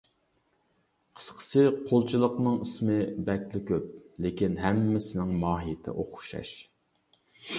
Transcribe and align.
قىسقىسى، 1.19 1.65
قۇلچىلىقنىڭ 1.89 2.55
ئىسمى 2.63 2.95
بەكلا 3.27 3.61
كۆپ، 3.67 3.93
لېكىن 4.27 4.57
ھەممىسىنىڭ 4.63 5.35
ماھىيىتى 5.45 5.95
ئوخشاش. 6.05 6.57